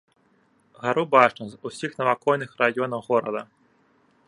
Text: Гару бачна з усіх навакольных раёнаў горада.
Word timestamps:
Гару 0.85 1.03
бачна 1.15 1.43
з 1.51 1.59
усіх 1.69 1.91
навакольных 2.01 2.51
раёнаў 2.65 2.99
горада. 3.13 3.41